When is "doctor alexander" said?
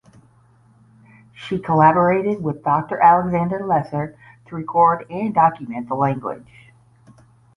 2.63-3.63